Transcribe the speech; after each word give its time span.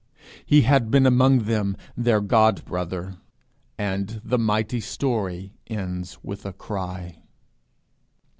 He 0.47 0.61
had 0.61 0.89
been 0.89 1.05
among 1.05 1.43
them, 1.43 1.77
their 1.95 2.21
God 2.21 2.65
brother. 2.65 3.17
And 3.77 4.19
the 4.25 4.39
mighty 4.39 4.79
story 4.79 5.53
ends 5.67 6.17
with 6.23 6.43
a 6.43 6.53
cry. 6.53 7.21